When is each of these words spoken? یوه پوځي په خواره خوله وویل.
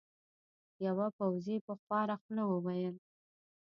یوه 0.85 1.07
پوځي 1.17 1.57
په 1.65 1.73
خواره 1.81 2.15
خوله 2.21 2.43
وویل. 2.47 2.95